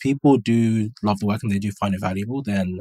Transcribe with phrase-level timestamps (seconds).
[0.00, 2.80] people do love the work and they do find it valuable, then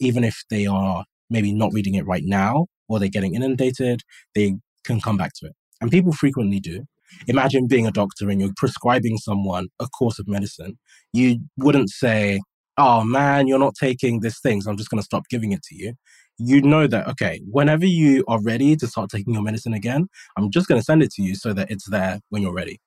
[0.00, 4.02] even if they are maybe not reading it right now or they're getting inundated,
[4.34, 5.52] they can come back to it.
[5.80, 6.84] And people frequently do.
[7.26, 10.78] Imagine being a doctor and you're prescribing someone a course of medicine.
[11.12, 12.40] You wouldn't say,
[12.76, 15.62] oh man, you're not taking this thing, so I'm just going to stop giving it
[15.64, 15.94] to you.
[16.38, 20.06] You know that, okay, whenever you are ready to start taking your medicine again,
[20.36, 22.78] I'm just going to send it to you so that it's there when you're ready.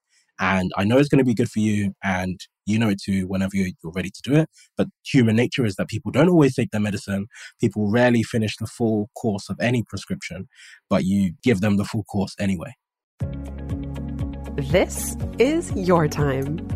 [0.41, 3.27] And I know it's going to be good for you, and you know it too
[3.27, 4.49] whenever you're, ready to do it.
[4.75, 7.27] But human nature is that people don't always take their medicine.
[7.59, 10.47] People rarely finish the full course of any prescription,
[10.89, 12.73] but you give them the full course anyway.
[14.57, 16.67] This is your time.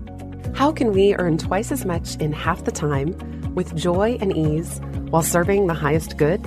[0.54, 3.16] How can we earn twice as much in half the time
[3.56, 6.44] with joy and ease while serving the highest good?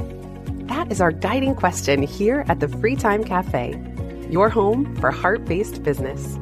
[0.68, 3.74] That is our guiding question here at the Free Time Cafe,
[4.30, 6.38] your home for heart based business.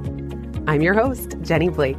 [0.69, 1.97] I'm your host, Jenny Blake.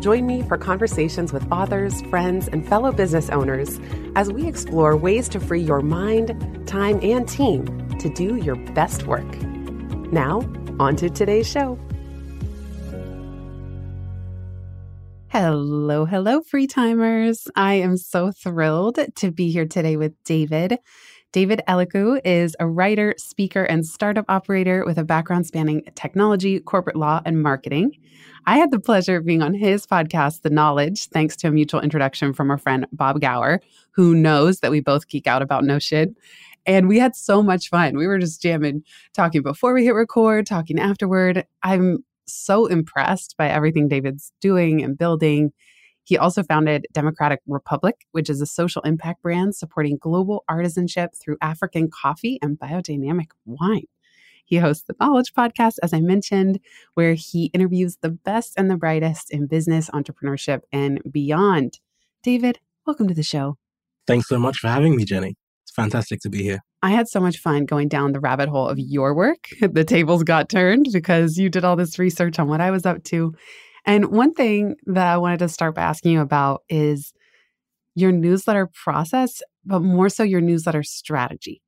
[0.00, 3.78] Join me for conversations with authors, friends, and fellow business owners
[4.16, 7.64] as we explore ways to free your mind, time, and team
[7.98, 9.40] to do your best work.
[10.10, 10.40] Now,
[10.80, 11.78] on to today's show.
[15.28, 17.46] Hello, hello, free timers.
[17.54, 20.78] I am so thrilled to be here today with David.
[21.32, 26.94] David Elikwu is a writer, speaker, and startup operator with a background spanning technology, corporate
[26.94, 27.96] law, and marketing.
[28.44, 31.80] I had the pleasure of being on his podcast, The Knowledge, thanks to a mutual
[31.80, 35.78] introduction from our friend Bob Gower, who knows that we both geek out about no
[35.78, 36.10] shit.
[36.66, 37.96] And we had so much fun.
[37.96, 38.82] We were just jamming,
[39.14, 41.46] talking before we hit record, talking afterward.
[41.62, 45.52] I'm so impressed by everything David's doing and building.
[46.04, 51.36] He also founded Democratic Republic, which is a social impact brand supporting global artisanship through
[51.40, 53.86] African coffee and biodynamic wine.
[54.44, 56.58] He hosts the Knowledge Podcast, as I mentioned,
[56.94, 61.78] where he interviews the best and the brightest in business, entrepreneurship, and beyond.
[62.22, 63.56] David, welcome to the show.
[64.06, 65.36] Thanks so much for having me, Jenny.
[65.62, 66.58] It's fantastic to be here.
[66.82, 69.48] I had so much fun going down the rabbit hole of your work.
[69.60, 73.04] The tables got turned because you did all this research on what I was up
[73.04, 73.34] to.
[73.84, 77.12] And one thing that I wanted to start by asking you about is
[77.94, 81.62] your newsletter process, but more so your newsletter strategy.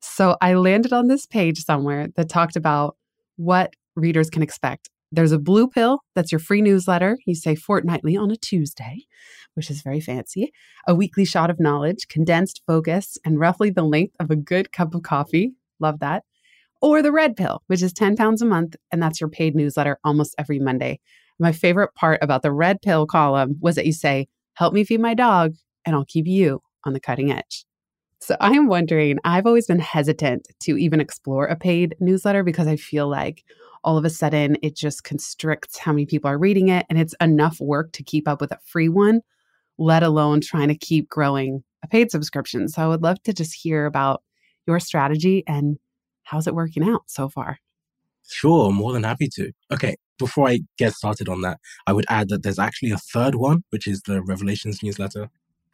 [0.00, 2.96] So I landed on this page somewhere that talked about
[3.36, 4.88] what readers can expect.
[5.12, 7.18] There's a blue pill that's your free newsletter.
[7.26, 9.06] You say fortnightly on a Tuesday,
[9.54, 10.52] which is very fancy.
[10.86, 14.94] A weekly shot of knowledge, condensed, focused, and roughly the length of a good cup
[14.94, 15.52] of coffee.
[15.80, 16.24] Love that.
[16.80, 19.98] Or the red pill, which is 10 pounds a month, and that's your paid newsletter
[20.04, 21.00] almost every Monday.
[21.40, 25.00] My favorite part about the red pill column was that you say, Help me feed
[25.00, 25.54] my dog,
[25.86, 27.64] and I'll keep you on the cutting edge.
[28.20, 32.66] So I am wondering, I've always been hesitant to even explore a paid newsletter because
[32.66, 33.42] I feel like
[33.82, 37.14] all of a sudden it just constricts how many people are reading it and it's
[37.22, 39.22] enough work to keep up with a free one,
[39.78, 42.68] let alone trying to keep growing a paid subscription.
[42.68, 44.22] So I would love to just hear about
[44.66, 45.78] your strategy and
[46.24, 47.58] how's it working out so far?
[48.28, 49.50] Sure, more than happy to.
[49.72, 53.34] Okay, before I get started on that, I would add that there's actually a third
[53.34, 55.28] one, which is the Revelations newsletter.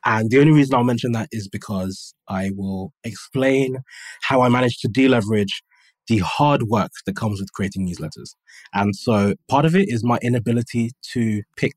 [0.05, 3.79] And the only reason I'll mention that is because I will explain
[4.23, 5.63] how I managed to deleverage
[6.07, 8.37] the hard work that comes with creating newsletters.
[8.73, 11.75] And so part of it is my inability to pick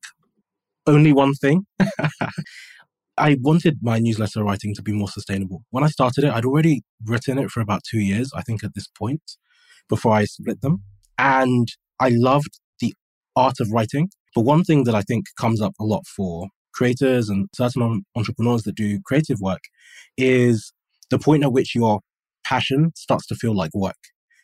[0.86, 1.66] only one thing.
[3.16, 5.64] I wanted my newsletter writing to be more sustainable.
[5.70, 8.74] When I started it, I'd already written it for about two years, I think, at
[8.74, 9.22] this point,
[9.88, 10.84] before I split them.
[11.18, 11.68] And
[12.00, 12.94] I loved the
[13.36, 14.08] art of writing.
[14.34, 18.62] But one thing that I think comes up a lot for creators and certain entrepreneurs
[18.62, 19.62] that do creative work
[20.16, 20.72] is
[21.10, 22.00] the point at which your
[22.44, 23.96] passion starts to feel like work.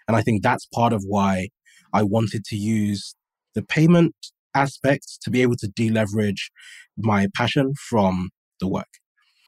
[0.08, 1.48] And I think that's part of why
[1.92, 3.14] I wanted to use
[3.54, 4.14] the payment
[4.54, 6.50] aspect to be able to deleverage
[6.96, 8.30] my passion from
[8.60, 8.88] the work.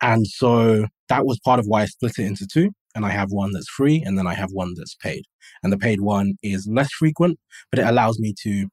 [0.01, 2.71] And so that was part of why I split it into two.
[2.99, 5.23] And I have one that's free and then I have one that's paid.
[5.63, 7.39] And the paid one is less frequent,
[7.71, 8.67] but it allows me to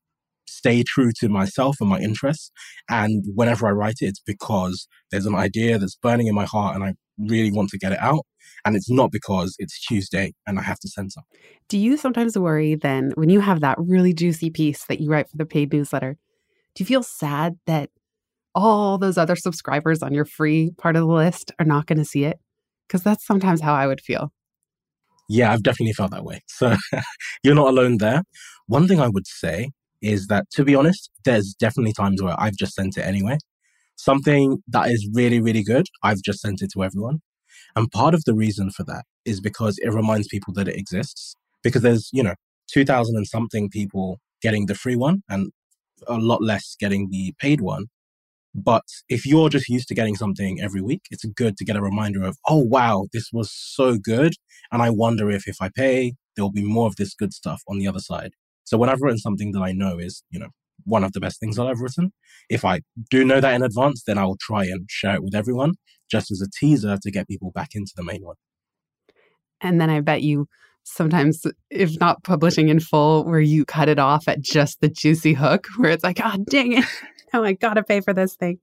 [0.48, 2.50] stay true to myself and my interests.
[2.90, 6.74] And whenever I write it, it's because there's an idea that's burning in my heart
[6.74, 8.26] and I really want to get it out.
[8.66, 11.40] And it's not because it's Tuesday and I have to send something.
[11.70, 15.30] Do you sometimes worry then when you have that really juicy piece that you write
[15.30, 16.18] for the paid newsletter?
[16.74, 17.92] Do you feel sad that
[18.56, 22.06] all those other subscribers on your free part of the list are not going to
[22.06, 22.40] see it?
[22.88, 24.32] Because that's sometimes how I would feel.
[25.28, 26.42] Yeah, I've definitely felt that way.
[26.48, 26.76] So
[27.44, 28.24] you're not alone there.
[28.68, 29.72] One thing I would say
[30.02, 33.38] is that, to be honest, there's definitely times where I've just sent it anyway.
[33.96, 37.22] Something that is really, really good, I've just sent it to everyone.
[37.76, 41.36] And part of the reason for that is because it reminds people that it exists.
[41.64, 42.36] Because there's, you know,
[42.72, 45.52] 2000 and something people getting the free one and
[46.08, 47.86] a lot less getting the paid one.
[48.56, 51.82] But if you're just used to getting something every week, it's good to get a
[51.82, 54.34] reminder of, oh, wow, this was so good.
[54.72, 57.80] And I wonder if if I pay, there'll be more of this good stuff on
[57.80, 58.32] the other side.
[58.64, 60.50] So when I've written something that I know is, you know,
[60.86, 62.14] one of the best things that I've written,
[62.50, 65.36] if I do know that in advance, then I will try and share it with
[65.36, 65.74] everyone
[66.10, 68.36] just as a teaser to get people back into the main one.
[69.60, 70.48] And then I bet you
[70.86, 75.34] sometimes, if not publishing in full, where you cut it off at just the juicy
[75.34, 76.86] hook, where it's like, oh, dang it.
[77.34, 78.60] Now I got to pay for this thing.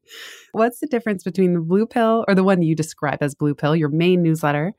[0.53, 3.77] What's the difference between the blue pill or the one you describe as blue pill,
[3.77, 4.73] your main newsletter?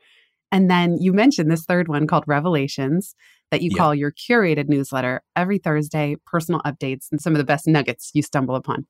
[0.51, 3.15] And then you mentioned this third one called Revelations
[3.51, 3.77] that you yeah.
[3.77, 8.23] call your curated newsletter every Thursday, personal updates and some of the best nuggets you
[8.23, 8.85] stumble upon.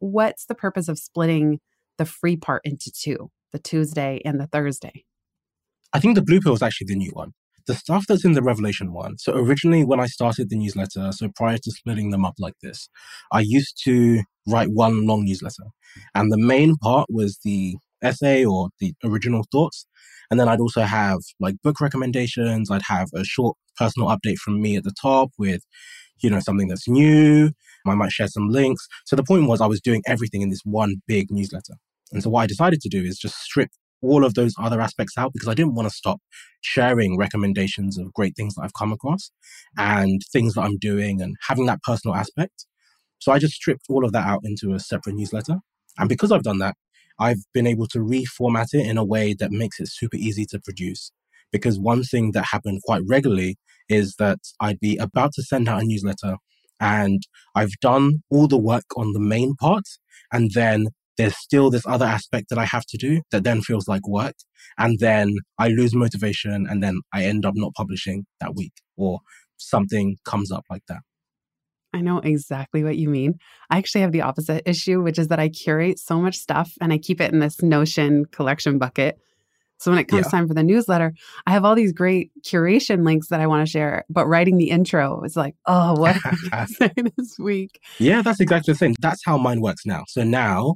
[0.00, 1.60] What's the purpose of splitting
[1.98, 5.04] the free part into two, the Tuesday and the Thursday?
[5.92, 7.32] I think the blue pill is actually the new one.
[7.68, 9.18] The stuff that's in the Revelation one.
[9.18, 12.88] So originally, when I started the newsletter, so prior to splitting them up like this,
[13.30, 15.64] I used to write one long newsletter.
[16.14, 19.86] And the main part was the essay or the original thoughts.
[20.30, 22.70] And then I'd also have like book recommendations.
[22.70, 25.62] I'd have a short personal update from me at the top with,
[26.22, 27.50] you know, something that's new.
[27.86, 28.86] I might share some links.
[29.04, 31.74] So the point was I was doing everything in this one big newsletter.
[32.12, 33.68] And so what I decided to do is just strip
[34.02, 36.20] all of those other aspects out because I didn't want to stop
[36.60, 39.30] sharing recommendations of great things that I've come across
[39.76, 42.66] and things that I'm doing and having that personal aspect.
[43.18, 45.58] So I just stripped all of that out into a separate newsletter.
[45.98, 46.76] And because I've done that,
[47.18, 50.60] I've been able to reformat it in a way that makes it super easy to
[50.60, 51.10] produce.
[51.50, 53.56] Because one thing that happened quite regularly
[53.88, 56.36] is that I'd be about to send out a newsletter
[56.80, 59.84] and I've done all the work on the main part.
[60.32, 63.88] And then there's still this other aspect that I have to do that then feels
[63.88, 64.36] like work.
[64.78, 69.18] And then I lose motivation and then I end up not publishing that week or
[69.56, 71.00] something comes up like that.
[71.92, 73.34] I know exactly what you mean.
[73.70, 76.92] I actually have the opposite issue, which is that I curate so much stuff and
[76.92, 79.18] I keep it in this Notion collection bucket.
[79.80, 80.30] So when it comes yeah.
[80.30, 81.14] time for the newsletter,
[81.46, 84.70] I have all these great curation links that I want to share, but writing the
[84.70, 86.16] intro is like, oh, what
[87.16, 87.80] this week?
[87.98, 88.96] Yeah, that's exactly the thing.
[89.00, 90.02] That's how mine works now.
[90.08, 90.74] So now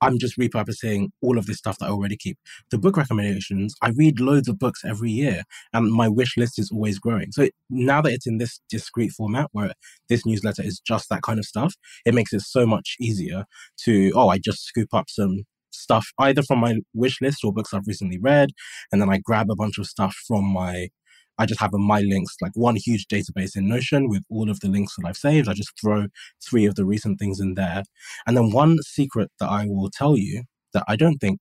[0.00, 2.38] I'm just repurposing all of this stuff that I already keep.
[2.70, 5.42] The book recommendations, I read loads of books every year
[5.72, 7.32] and my wish list is always growing.
[7.32, 9.72] So now that it's in this discrete format where
[10.08, 11.74] this newsletter is just that kind of stuff,
[12.04, 13.44] it makes it so much easier
[13.84, 17.72] to, oh, I just scoop up some stuff either from my wish list or books
[17.72, 18.50] I've recently read.
[18.92, 20.88] And then I grab a bunch of stuff from my
[21.38, 24.60] I just have a my links, like one huge database in Notion with all of
[24.60, 25.48] the links that I've saved.
[25.48, 26.06] I just throw
[26.44, 27.84] three of the recent things in there.
[28.26, 31.40] And then one secret that I will tell you that I don't think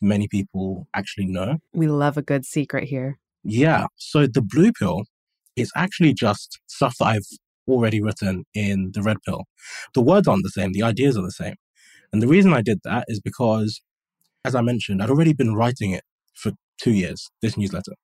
[0.00, 1.58] many people actually know.
[1.72, 3.18] We love a good secret here.
[3.42, 3.86] Yeah.
[3.96, 5.04] So the blue pill
[5.56, 7.26] is actually just stuff that I've
[7.68, 9.44] already written in the red pill.
[9.94, 11.54] The words aren't the same, the ideas are the same.
[12.12, 13.80] And the reason I did that is because,
[14.44, 16.04] as I mentioned, I'd already been writing it
[16.34, 17.94] for two years, this newsletter.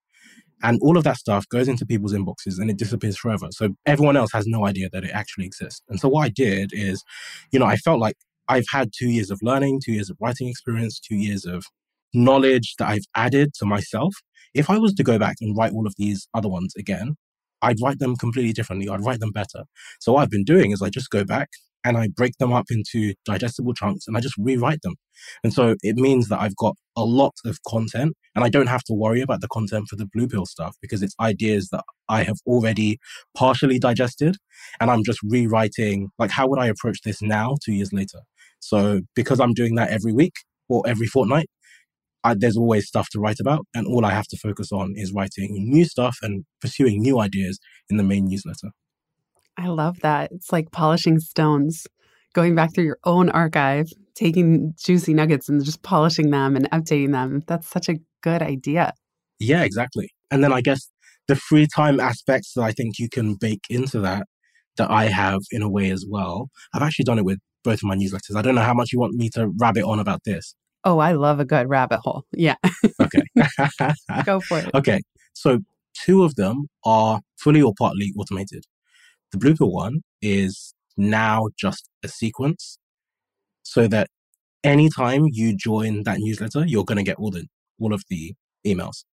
[0.63, 3.49] And all of that stuff goes into people's inboxes and it disappears forever.
[3.51, 5.83] So everyone else has no idea that it actually exists.
[5.89, 7.03] And so what I did is,
[7.51, 8.17] you know, I felt like
[8.49, 11.65] I've had two years of learning, two years of writing experience, two years of
[12.13, 14.15] knowledge that I've added to myself.
[14.55, 17.17] If I was to go back and write all of these other ones again,
[17.63, 18.89] I'd write them completely differently.
[18.89, 19.65] I'd write them better.
[20.01, 21.51] So what I've been doing is I just go back
[21.85, 24.95] and I break them up into digestible chunks and I just rewrite them.
[25.43, 28.85] And so it means that I've got a lot of content and I don't have
[28.85, 32.23] to worry about the content for the blue pill stuff because it's ideas that I
[32.23, 32.99] have already
[33.37, 34.37] partially digested
[34.81, 38.21] and I'm just rewriting like how would I approach this now 2 years later.
[38.61, 40.35] So because I'm doing that every week
[40.69, 41.47] or every fortnight
[42.25, 45.13] I, there's always stuff to write about, and all I have to focus on is
[45.13, 48.71] writing new stuff and pursuing new ideas in the main newsletter.
[49.61, 50.33] I love that.
[50.33, 51.87] It's like polishing stones,
[52.35, 57.13] going back through your own archive, taking juicy nuggets and just polishing them and updating
[57.13, 57.43] them.
[57.47, 58.95] That's such a good idea.
[59.39, 60.11] Yeah, exactly.
[60.31, 60.91] And then I guess
[61.29, 64.27] the free time aspects that I think you can bake into that,
[64.79, 66.49] that I have in a way as well.
[66.73, 68.37] I've actually done it with both of my newsletters.
[68.37, 70.55] I don't know how much you want me to rabbit on about this.
[70.85, 72.25] Oh, I love a good rabbit hole.
[72.33, 72.55] Yeah.
[72.99, 73.23] okay.
[74.25, 74.71] Go for it.
[74.75, 75.03] Okay.
[75.35, 75.59] So
[75.95, 78.65] two of them are fully or partly automated.
[79.33, 82.79] The pill one is now just a sequence
[83.63, 84.09] so that
[84.65, 87.47] anytime you join that newsletter, you're going to get all the,
[87.79, 88.35] all of the
[88.67, 89.05] emails.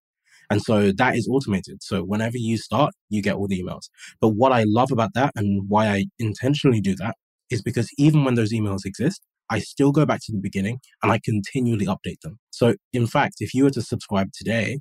[0.50, 1.84] And so that is automated.
[1.84, 3.90] So whenever you start, you get all the emails.
[4.22, 7.16] But what I love about that and why I intentionally do that
[7.50, 11.12] is because even when those emails exist, I still go back to the beginning and
[11.12, 12.40] I continually update them.
[12.50, 14.80] So in fact, if you were to subscribe today,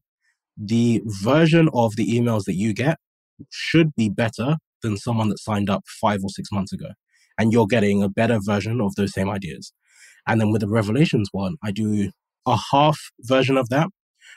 [0.57, 2.99] the version of the emails that you get
[3.51, 6.89] should be better than someone that signed up five or six months ago.
[7.39, 9.73] And you're getting a better version of those same ideas.
[10.27, 12.11] And then with the Revelations one, I do
[12.47, 13.89] a half version of that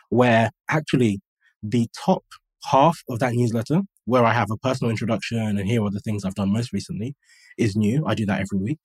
[0.10, 1.20] where actually
[1.64, 2.24] the top
[2.66, 6.26] half of that newsletter, where I have a personal introduction and here are the things
[6.26, 7.16] I've done most recently,
[7.58, 8.04] is new.
[8.06, 8.80] I do that every week.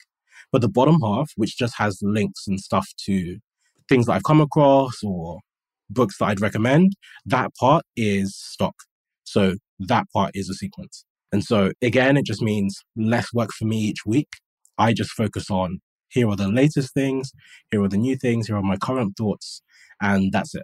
[0.52, 3.38] But the bottom half, which just has links and stuff to
[3.88, 5.40] things that I've come across or
[5.90, 6.92] books that I'd recommend,
[7.26, 8.74] that part is stock.
[9.24, 11.04] So that part is a sequence.
[11.34, 14.28] And so again, it just means less work for me each week.
[14.78, 17.32] I just focus on here are the latest things,
[17.72, 19.60] here are the new things, here are my current thoughts,
[20.00, 20.62] and that's it.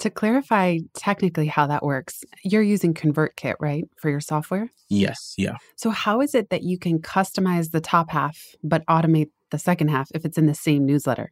[0.00, 4.68] To clarify technically how that works, you're using ConvertKit, right, for your software?
[4.88, 5.58] Yes, yeah.
[5.76, 9.90] So, how is it that you can customize the top half but automate the second
[9.90, 11.30] half if it's in the same newsletter?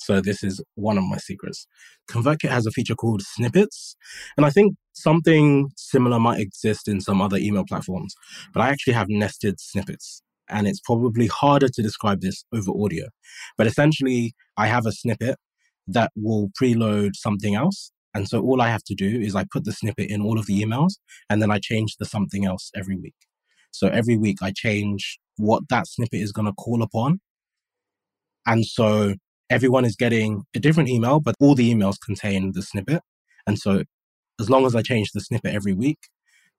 [0.00, 1.66] So this is one of my secrets.
[2.08, 3.96] ConvertKit has a feature called snippets.
[4.36, 8.14] And I think something similar might exist in some other email platforms,
[8.52, 10.22] but I actually have nested snippets.
[10.48, 13.06] And it's probably harder to describe this over audio.
[13.56, 15.36] But essentially, I have a snippet
[15.86, 17.92] that will preload something else.
[18.14, 20.46] And so all I have to do is I put the snippet in all of
[20.46, 20.94] the emails
[21.28, 23.14] and then I change the something else every week.
[23.70, 27.20] So every week I change what that snippet is going to call upon.
[28.46, 29.14] And so
[29.48, 33.02] everyone is getting a different email, but all the emails contain the snippet.
[33.46, 33.84] And so
[34.40, 35.98] as long as I change the snippet every week,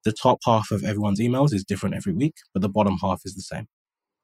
[0.04, 3.36] the top half of everyone's emails is different every week, but the bottom half is
[3.36, 3.68] the same.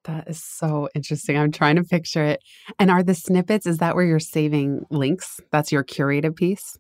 [0.05, 1.37] That is so interesting.
[1.37, 2.41] I'm trying to picture it.
[2.79, 5.39] And are the snippets, is that where you're saving links?
[5.51, 6.77] That's your curated piece?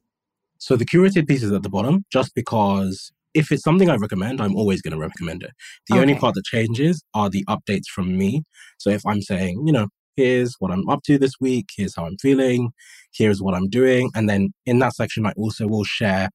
[0.59, 4.41] So the curated piece is at the bottom just because if it's something I recommend,
[4.41, 5.51] I'm always going to recommend it.
[5.87, 6.01] The okay.
[6.01, 8.43] only part that changes are the updates from me.
[8.77, 12.05] So if I'm saying, you know, here's what I'm up to this week, here's how
[12.05, 12.71] I'm feeling,
[13.13, 14.09] here's what I'm doing.
[14.15, 16.29] And then in that section, I also will share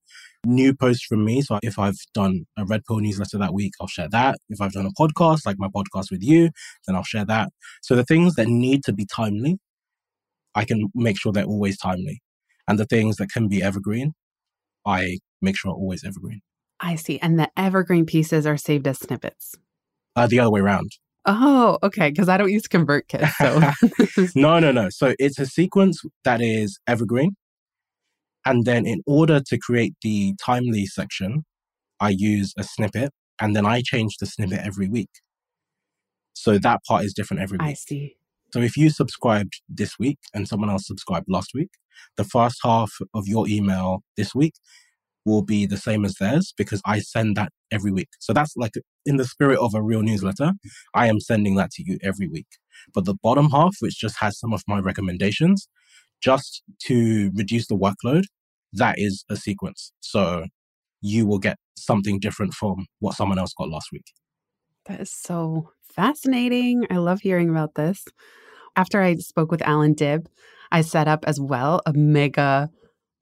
[0.45, 1.43] new posts from me.
[1.43, 4.37] So if I've done a Red Pill newsletter that week, I'll share that.
[4.49, 6.51] If I've done a podcast, like my podcast with you,
[6.87, 7.51] then I'll share that.
[7.83, 9.59] So the things that need to be timely,
[10.55, 12.23] I can make sure they're always timely.
[12.69, 14.15] And the things that can be evergreen,
[14.87, 16.41] I make sure are always evergreen.
[16.81, 17.19] I see.
[17.21, 19.55] And the evergreen pieces are saved as snippets.
[20.17, 20.93] Uh, the other way around.
[21.25, 22.11] Oh, okay.
[22.11, 23.31] Because I don't use ConvertKit.
[23.39, 24.89] So no, no, no.
[24.91, 27.37] So it's a sequence that is evergreen.
[28.45, 31.45] And then in order to create the timely section,
[32.01, 35.11] I use a snippet and then I change the snippet every week.
[36.35, 37.69] So that part is different every week.
[37.69, 38.17] I see.
[38.53, 41.71] So if you subscribed this week and someone else subscribed last week,
[42.17, 44.55] the first half of your email this week
[45.25, 48.09] will be the same as theirs because I send that every week.
[48.19, 48.73] So that's like
[49.07, 50.53] in the spirit of a real newsletter,
[50.95, 52.49] I am sending that to you every week.
[52.93, 55.69] But the bottom half, which just has some of my recommendations,
[56.23, 58.25] just to reduce the workload,
[58.73, 59.93] that is a sequence.
[60.01, 60.47] So
[61.01, 64.07] you will get something different from what someone else got last week.
[64.87, 66.87] That is so fascinating.
[66.91, 68.05] I love hearing about this.
[68.77, 70.29] After I spoke with Allan Dib,
[70.71, 72.71] I set up as well a mega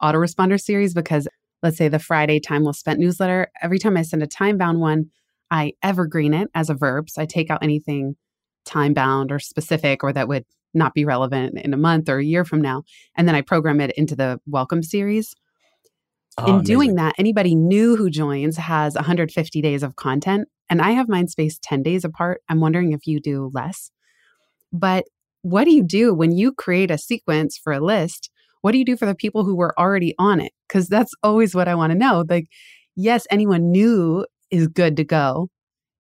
[0.03, 1.27] autoresponder series because
[1.63, 4.81] let's say the Friday time well spent newsletter, every time I send a time bound
[4.81, 5.07] one,
[5.51, 7.11] I evergreen it as a verb.
[7.11, 8.17] So I take out anything
[8.65, 12.25] time bound or specific or that would not be relevant in a month or a
[12.25, 12.83] year from now.
[13.17, 15.35] And then I program it into the welcome series.
[16.39, 16.65] Oh, in amazing.
[16.65, 20.49] doing that, anybody new who joins has 150 days of content.
[20.69, 22.43] And I have mine spaced 10 days apart.
[22.49, 23.91] I'm wondering if you do less.
[24.73, 25.05] But
[25.43, 28.31] what do you do when you create a sequence for a list?
[28.61, 30.53] What do you do for the people who were already on it?
[30.69, 32.25] Because that's always what I want to know.
[32.29, 32.47] Like,
[32.95, 35.49] yes, anyone new is good to go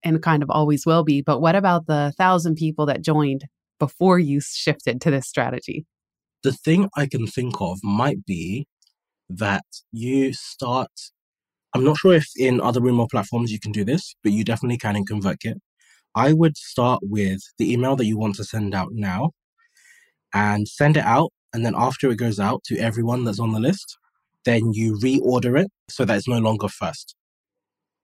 [0.04, 1.22] and kind of always will be.
[1.22, 3.44] But what about the thousand people that joined
[3.80, 5.86] before you shifted to this strategy?
[6.44, 8.68] The thing I can think of might be
[9.28, 10.92] that you start.
[11.74, 14.78] I'm not sure if in other remote platforms you can do this, but you definitely
[14.78, 15.56] can in ConvertKit.
[16.14, 19.30] I would start with the email that you want to send out now
[20.32, 23.60] and send it out and then after it goes out to everyone that's on the
[23.60, 23.98] list,
[24.44, 27.14] then you reorder it so that it's no longer first,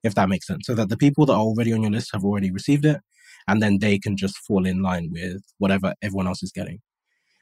[0.06, 0.66] if that makes sense.
[0.66, 3.00] So that the people that are already on your list have already received it,
[3.48, 6.80] and then they can just fall in line with whatever everyone else is getting.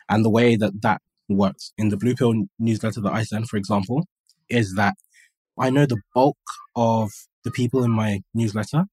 [0.09, 3.56] And the way that that works in the Blue Pill newsletter that I send, for
[3.56, 4.06] example,
[4.49, 4.94] is that
[5.59, 6.37] I know the bulk
[6.76, 7.11] of
[7.44, 8.85] the people in my newsletter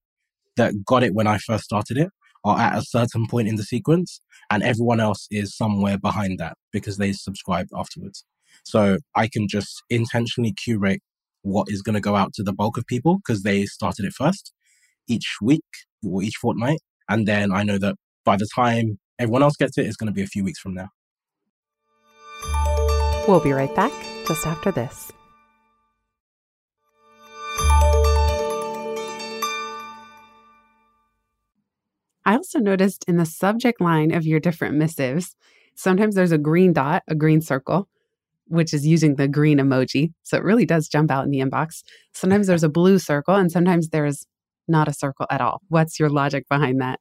[0.56, 2.10] that got it when I first started it
[2.44, 6.56] are at a certain point in the sequence and everyone else is somewhere behind that
[6.72, 8.24] because they subscribed afterwards.
[8.64, 11.02] So I can just intentionally curate
[11.42, 14.12] what is going to go out to the bulk of people because they started it
[14.12, 14.52] first
[15.08, 15.64] each week
[16.04, 16.80] or each fortnight.
[17.08, 20.12] And then I know that by the time everyone else gets it, it's going to
[20.12, 20.88] be a few weeks from now.
[23.28, 23.92] We'll be right back
[24.26, 25.12] just after this.
[32.24, 35.34] I also noticed in the subject line of your different missives,
[35.74, 37.88] Sometimes there's a green dot, a green circle,
[38.52, 40.12] which is using the green emoji.
[40.24, 41.82] So it really does jump out in the inbox.
[42.12, 44.26] Sometimes there's a blue circle, and sometimes there's
[44.68, 45.62] not a circle at all.
[45.68, 47.00] What's your logic behind that?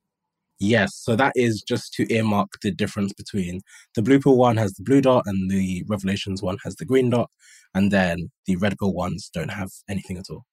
[0.59, 3.61] Yes, so that is just to earmark the difference between
[3.95, 7.09] the blue pill one has the blue dot and the Revelations one has the green
[7.09, 7.29] dot,
[7.75, 10.45] and then the red pill ones don't have anything at all.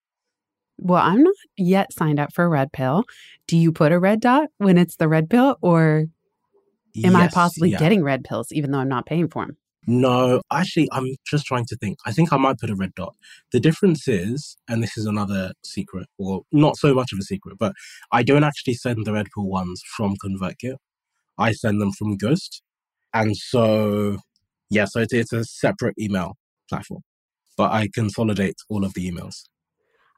[0.79, 3.05] Well, I'm not yet signed up for a red pill.
[3.47, 6.07] Do you put a red dot when it's the red pill, or
[6.97, 7.79] am yes, I possibly yeah.
[7.79, 9.59] getting red pills even though I'm not paying for them?
[9.91, 11.97] No, actually, I'm just trying to think.
[12.05, 13.17] I think I might put a red dot.
[13.53, 17.57] The difference is, and this is another secret, or not so much of a secret,
[17.59, 17.73] but
[18.13, 20.77] I don't actually send the red pill ones from ConvertKit.
[21.39, 22.61] I send them from Ghost.
[23.15, 24.19] And so,
[24.69, 26.37] yeah, so it's, it's a separate email
[26.69, 27.01] platform,
[27.57, 29.45] but I consolidate all of the emails.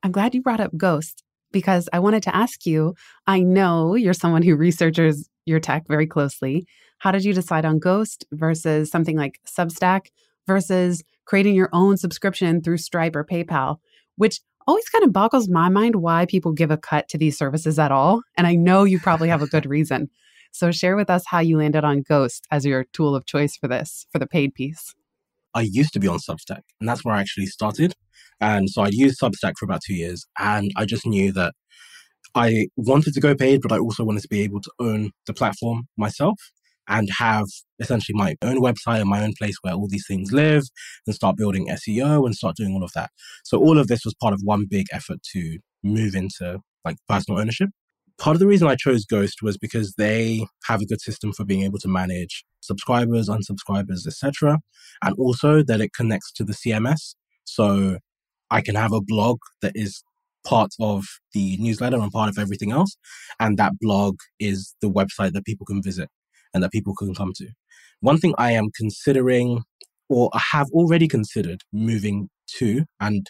[0.02, 1.22] I'm glad you brought up Ghost
[1.52, 2.94] because I wanted to ask you
[3.26, 6.66] I know you're someone who researches your tech very closely.
[6.98, 10.06] How did you decide on Ghost versus something like Substack
[10.46, 13.76] versus creating your own subscription through Stripe or PayPal,
[14.16, 17.78] which always kind of boggles my mind why people give a cut to these services
[17.78, 18.22] at all.
[18.36, 20.10] And I know you probably have a good reason.
[20.52, 23.68] So share with us how you landed on Ghost as your tool of choice for
[23.68, 24.94] this, for the paid piece.
[25.54, 27.94] I used to be on Substack, and that's where I actually started.
[28.40, 31.54] And so I used Substack for about two years, and I just knew that
[32.34, 35.34] I wanted to go paid, but I also wanted to be able to own the
[35.34, 36.38] platform myself
[36.88, 37.46] and have
[37.78, 40.64] essentially my own website and my own place where all these things live
[41.06, 43.10] and start building SEO and start doing all of that.
[43.44, 47.40] So all of this was part of one big effort to move into like personal
[47.40, 47.70] ownership.
[48.20, 51.44] Part of the reason I chose Ghost was because they have a good system for
[51.46, 54.58] being able to manage subscribers, unsubscribers, etc.
[55.02, 57.14] And also that it connects to the CMS.
[57.44, 57.98] So
[58.50, 60.02] I can have a blog that is
[60.46, 62.94] part of the newsletter and part of everything else.
[63.40, 66.10] And that blog is the website that people can visit
[66.52, 67.48] and that people can come to.
[68.00, 69.62] One thing I am considering
[70.10, 73.26] or I have already considered moving to, and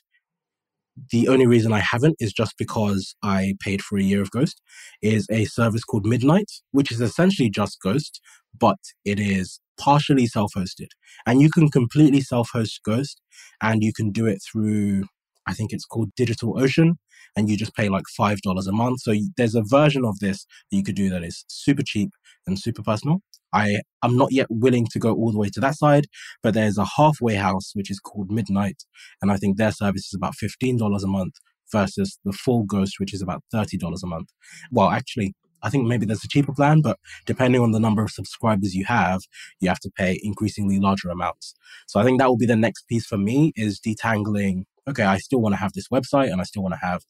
[1.11, 4.61] the only reason I haven't is just because I paid for a year of Ghost,
[5.03, 8.20] is a service called Midnight, which is essentially just Ghost,
[8.59, 10.88] but it is partially self hosted.
[11.26, 13.20] And you can completely self host Ghost
[13.62, 15.05] and you can do it through
[15.46, 16.98] I think it's called Digital Ocean,
[17.37, 19.00] and you just pay like $5 a month.
[19.00, 22.11] So there's a version of this that you could do that is super cheap
[22.46, 23.22] and super personal.
[23.53, 26.07] I am not yet willing to go all the way to that side,
[26.42, 28.85] but there's a halfway house which is called Midnight,
[29.20, 31.35] and I think their service is about $15 a month
[31.72, 34.29] versus the full ghost, which is about $30 a month.
[34.70, 38.11] Well, actually, I think maybe there's a cheaper plan, but depending on the number of
[38.11, 39.20] subscribers you have,
[39.61, 41.55] you have to pay increasingly larger amounts.
[41.87, 45.18] So I think that will be the next piece for me is detangling okay, I
[45.18, 47.03] still want to have this website and I still want to have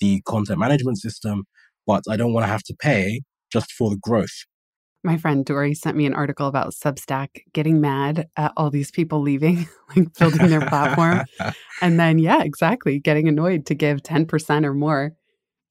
[0.00, 1.44] the content management system,
[1.86, 4.44] but I don't want to have to pay just for the growth.
[5.04, 9.20] My friend Dory sent me an article about Substack getting mad at all these people
[9.20, 11.24] leaving, like building their platform.
[11.82, 15.12] And then, yeah, exactly, getting annoyed to give 10% or more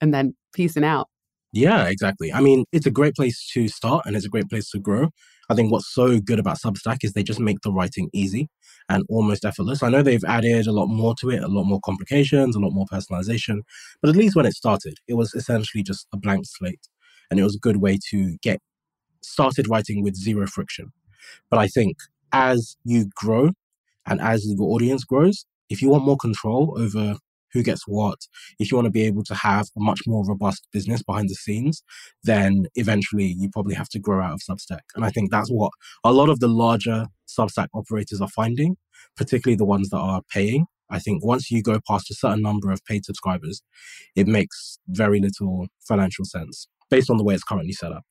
[0.01, 1.07] and then piecing out.
[1.53, 2.31] Yeah, exactly.
[2.31, 5.09] I mean, it's a great place to start and it's a great place to grow.
[5.49, 8.49] I think what's so good about Substack is they just make the writing easy
[8.89, 9.81] and almost effortless.
[9.81, 12.73] I know they've added a lot more to it, a lot more complications, a lot
[12.73, 13.61] more personalization,
[14.01, 16.87] but at least when it started, it was essentially just a blank slate.
[17.31, 18.59] And it was a good way to get
[19.23, 20.91] started writing with zero friction.
[21.49, 21.97] But I think
[22.31, 23.51] as you grow
[24.05, 27.17] and as your audience grows, if you want more control over
[27.53, 28.17] who gets what,
[28.59, 31.36] if you want to be able to have a much more robust business behind the
[31.36, 31.83] scenes,
[32.23, 34.81] then eventually you probably have to grow out of Substack.
[34.95, 35.71] And I think that's what
[36.03, 38.75] a lot of the larger Substack operators are finding,
[39.15, 40.65] particularly the ones that are paying.
[40.89, 43.62] I think once you go past a certain number of paid subscribers,
[44.15, 48.03] it makes very little financial sense based on the way it's currently set up.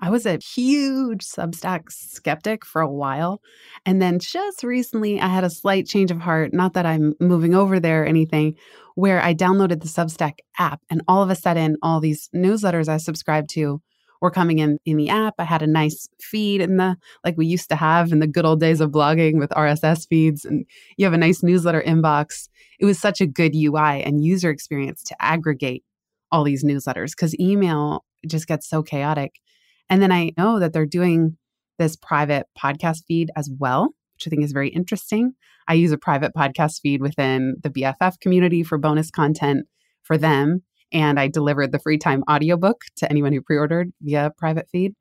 [0.00, 3.40] I was a huge Substack skeptic for a while.
[3.86, 6.52] And then just recently, I had a slight change of heart.
[6.52, 8.56] Not that I'm moving over there or anything,
[8.94, 10.82] where I downloaded the Substack app.
[10.90, 13.80] And all of a sudden, all these newsletters I subscribed to
[14.20, 15.34] were coming in in the app.
[15.38, 18.44] I had a nice feed in the, like we used to have in the good
[18.44, 20.44] old days of blogging with RSS feeds.
[20.44, 20.66] And
[20.98, 22.48] you have a nice newsletter inbox.
[22.78, 25.84] It was such a good UI and user experience to aggregate
[26.30, 29.40] all these newsletters because email just gets so chaotic.
[29.88, 31.36] And then I know that they're doing
[31.78, 35.34] this private podcast feed as well, which I think is very interesting.
[35.68, 39.66] I use a private podcast feed within the BFF community for bonus content
[40.02, 40.62] for them.
[40.92, 44.94] And I delivered the free time audiobook to anyone who pre ordered via private feed.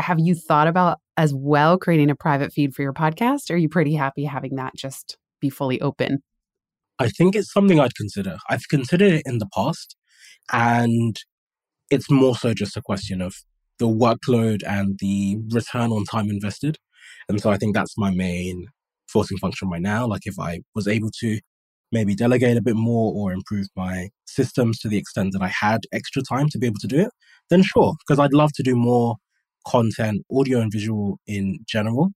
[0.00, 3.50] Have you thought about as well creating a private feed for your podcast?
[3.50, 6.22] Or are you pretty happy having that just be fully open?
[6.98, 8.38] I think it's something I'd consider.
[8.48, 9.96] I've considered it in the past,
[10.52, 10.80] ah.
[10.80, 11.16] and
[11.90, 13.36] it's more so just a question of
[13.78, 16.78] the workload and the return on time invested.
[17.28, 18.66] And so I think that's my main
[19.08, 20.06] forcing function right now.
[20.06, 21.40] Like if I was able to
[21.90, 25.80] maybe delegate a bit more or improve my systems to the extent that I had
[25.92, 27.10] extra time to be able to do it,
[27.50, 29.16] then sure, because I'd love to do more
[29.66, 32.10] content, audio and visual in general.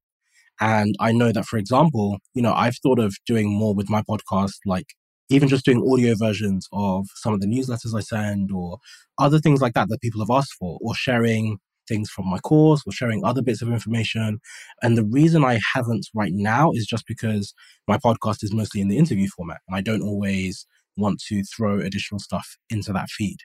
[0.61, 4.03] And I know that, for example, you know, I've thought of doing more with my
[4.03, 4.87] podcast, like
[5.33, 8.79] even just doing audio versions of some of the newsletters I send or
[9.19, 12.83] other things like that that people have asked for, or sharing things from my course
[12.87, 14.41] or sharing other bits of information.
[14.83, 17.55] And the reason I haven't right now is just because
[17.89, 20.67] my podcast is mostly in the interview format and I don't always
[20.97, 23.39] want to throw additional stuff into that feed.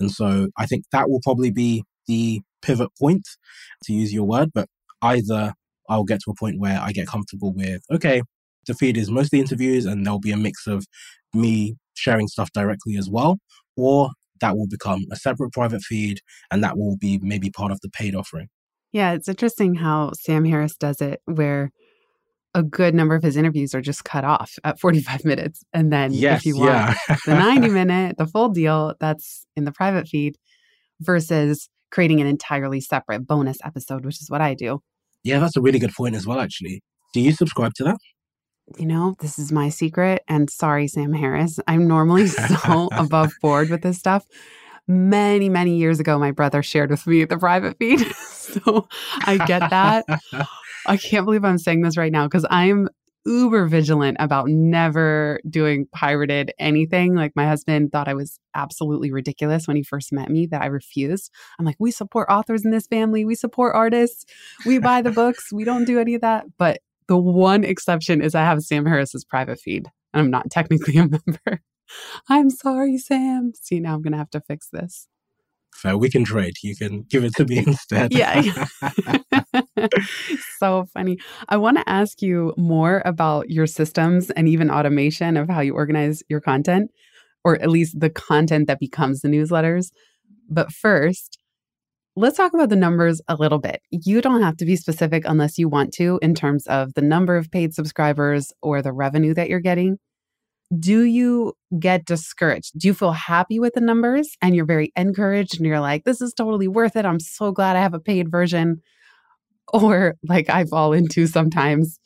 [0.00, 3.26] And so I think that will probably be the pivot point,
[3.84, 4.68] to use your word, but
[5.02, 5.54] either
[5.88, 8.22] I'll get to a point where I get comfortable with, okay,
[8.66, 10.86] the feed is mostly interviews and there'll be a mix of
[11.34, 13.38] me sharing stuff directly as well,
[13.76, 14.10] or
[14.40, 17.90] that will become a separate private feed and that will be maybe part of the
[17.90, 18.48] paid offering.
[18.92, 21.70] Yeah, it's interesting how Sam Harris does it, where
[22.54, 25.62] a good number of his interviews are just cut off at 45 minutes.
[25.72, 27.16] And then yes, if you want yeah.
[27.26, 30.36] the 90 minute, the full deal, that's in the private feed
[31.00, 34.80] versus creating an entirely separate bonus episode, which is what I do.
[35.24, 36.82] Yeah, that's a really good point as well, actually.
[37.12, 37.98] Do you subscribe to that?
[38.76, 40.22] You know, this is my secret.
[40.28, 41.58] And sorry, Sam Harris.
[41.66, 44.26] I'm normally so above board with this stuff.
[44.86, 48.00] Many, many years ago, my brother shared with me the private feed.
[48.16, 48.88] so
[49.24, 50.04] I get that.
[50.86, 52.88] I can't believe I'm saying this right now because I'm
[53.26, 57.14] uber vigilant about never doing pirated anything.
[57.14, 60.66] Like my husband thought I was absolutely ridiculous when he first met me that I
[60.66, 61.30] refused.
[61.58, 63.24] I'm like, we support authors in this family.
[63.24, 64.24] We support artists.
[64.64, 65.52] We buy the books.
[65.52, 66.46] We don't do any of that.
[66.56, 70.96] But the one exception is I have Sam Harris's private feed and I'm not technically
[70.96, 71.62] a member.
[72.28, 73.52] I'm sorry, Sam.
[73.60, 75.08] See, now I'm going to have to fix this.
[75.74, 75.96] Fair.
[75.96, 76.54] We can trade.
[76.62, 78.12] You can give it to me instead.
[78.12, 78.66] Yeah.
[80.58, 81.18] so funny.
[81.48, 85.74] I want to ask you more about your systems and even automation of how you
[85.74, 86.90] organize your content,
[87.44, 89.92] or at least the content that becomes the newsletters.
[90.50, 91.38] But first,
[92.18, 93.80] let's talk about the numbers a little bit.
[93.90, 97.36] You don't have to be specific unless you want to in terms of the number
[97.36, 99.98] of paid subscribers or the revenue that you're getting
[100.76, 102.78] do you get discouraged?
[102.78, 106.20] Do you feel happy with the numbers and you're very encouraged and you're like, this
[106.20, 107.06] is totally worth it.
[107.06, 108.82] I'm so glad I have a paid version.
[109.70, 112.00] Or like I fall into sometimes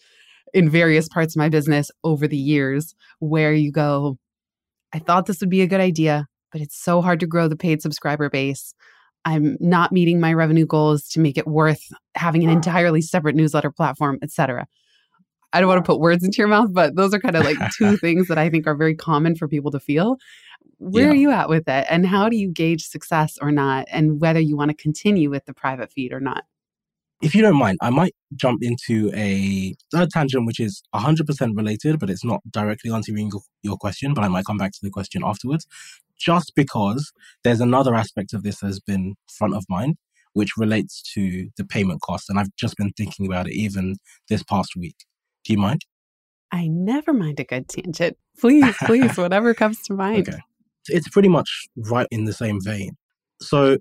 [0.52, 4.18] in various parts of my business over the years where you go,
[4.92, 7.54] I thought this would be a good idea, but it's so hard to grow the
[7.54, 8.74] paid subscriber base.
[9.24, 11.82] I'm not meeting my revenue goals to make it worth
[12.14, 14.66] having an entirely separate newsletter platform, etc.
[15.52, 17.58] I don't want to put words into your mouth, but those are kind of like
[17.76, 20.16] two things that I think are very common for people to feel.
[20.78, 21.10] Where yeah.
[21.10, 21.86] are you at with it?
[21.88, 23.86] And how do you gauge success or not?
[23.90, 26.44] And whether you want to continue with the private feed or not?
[27.20, 32.00] If you don't mind, I might jump into a third tangent, which is 100% related,
[32.00, 33.30] but it's not directly answering
[33.62, 35.64] your question, but I might come back to the question afterwards,
[36.22, 39.96] just because there's another aspect of this that has been front of mind,
[40.34, 42.30] which relates to the payment cost.
[42.30, 43.96] And I've just been thinking about it even
[44.28, 44.96] this past week.
[45.44, 45.82] Do you mind?
[46.52, 48.16] I never mind a good tangent.
[48.38, 50.28] Please, please, whatever comes to mind.
[50.28, 50.38] Okay.
[50.88, 52.92] It's pretty much right in the same vein.
[53.40, 53.78] So,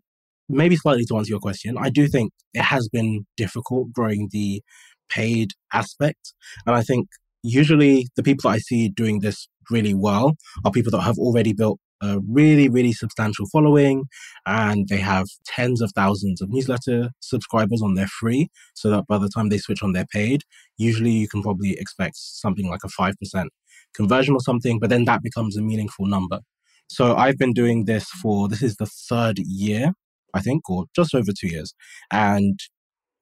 [0.49, 4.61] maybe slightly to answer your question, I do think it has been difficult growing the
[5.09, 6.33] paid aspect.
[6.65, 7.07] And I think
[7.43, 11.53] usually the people that I see doing this really well are people that have already
[11.53, 14.05] built a really, really substantial following
[14.45, 18.49] and they have tens of thousands of newsletter subscribers on their free.
[18.73, 20.41] So that by the time they switch on their paid,
[20.77, 23.45] usually you can probably expect something like a 5%
[23.93, 26.39] conversion or something, but then that becomes a meaningful number.
[26.87, 29.93] So I've been doing this for, this is the third year,
[30.33, 31.73] I think, or just over two years.
[32.11, 32.59] And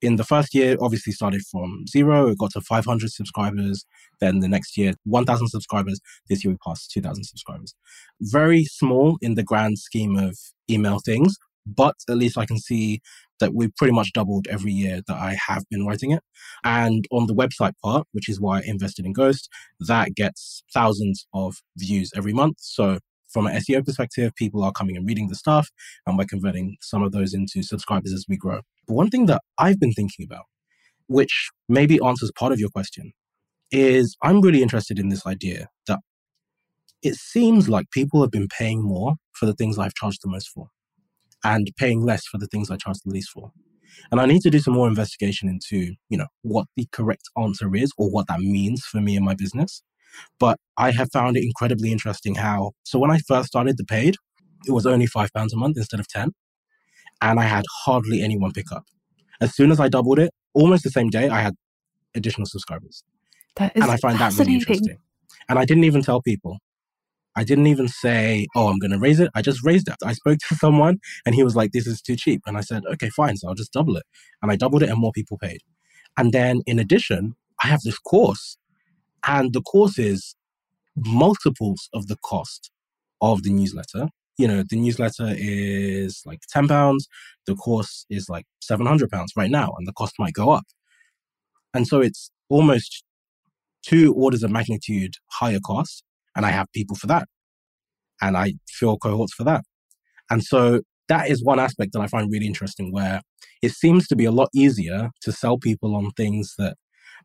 [0.01, 3.85] in the first year, obviously started from zero, it got to 500 subscribers.
[4.19, 5.99] Then the next year, 1,000 subscribers.
[6.29, 7.75] This year, we passed 2,000 subscribers.
[8.21, 10.37] Very small in the grand scheme of
[10.69, 11.35] email things,
[11.65, 13.01] but at least I can see
[13.39, 16.23] that we've pretty much doubled every year that I have been writing it.
[16.63, 21.25] And on the website part, which is why I invested in Ghost, that gets thousands
[21.33, 22.57] of views every month.
[22.59, 25.69] So from an SEO perspective, people are coming and reading the stuff,
[26.05, 28.61] and we're converting some of those into subscribers as we grow.
[28.89, 30.45] One thing that I've been thinking about,
[31.07, 33.13] which maybe answers part of your question,
[33.71, 35.99] is I'm really interested in this idea that
[37.03, 40.49] it seems like people have been paying more for the things I've charged the most
[40.49, 40.69] for
[41.43, 43.51] and paying less for the things I charge the least for.
[44.11, 47.75] And I need to do some more investigation into, you know, what the correct answer
[47.75, 49.83] is or what that means for me and my business.
[50.39, 54.15] But I have found it incredibly interesting how, so when I first started the paid,
[54.67, 56.31] it was only five pounds a month instead of 10.
[57.21, 58.85] And I had hardly anyone pick up.
[59.41, 61.55] As soon as I doubled it, almost the same day, I had
[62.15, 63.03] additional subscribers.
[63.55, 64.97] That is and I find that really interesting.
[65.47, 66.59] And I didn't even tell people.
[67.35, 69.29] I didn't even say, oh, I'm going to raise it.
[69.35, 69.95] I just raised it.
[70.03, 72.41] I spoke to someone and he was like, this is too cheap.
[72.45, 73.37] And I said, okay, fine.
[73.37, 74.03] So I'll just double it.
[74.41, 75.61] And I doubled it and more people paid.
[76.17, 78.57] And then in addition, I have this course
[79.25, 80.35] and the course is
[80.95, 82.71] multiples of the cost
[83.21, 84.09] of the newsletter.
[84.39, 87.09] You know, the newsletter is like 10 pounds.
[87.45, 90.63] The course is like 700 pounds right now and the cost might go up.
[91.73, 93.03] And so it's almost
[93.85, 96.03] two orders of magnitude higher cost
[96.37, 97.27] and I have people for that.
[98.21, 99.65] And I fill cohorts for that.
[100.29, 103.19] And so that is one aspect that I find really interesting where
[103.61, 106.77] it seems to be a lot easier to sell people on things that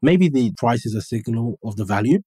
[0.03, 2.23] maybe the price is a signal of the value.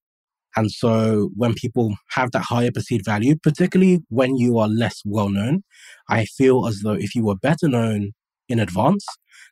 [0.58, 5.30] And so when people have that higher perceived value, particularly when you are less well
[5.30, 5.62] known,
[6.10, 8.14] I feel as though if you were better known
[8.50, 9.06] in advance,